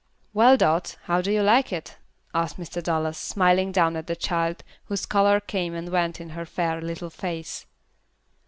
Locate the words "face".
7.11-7.67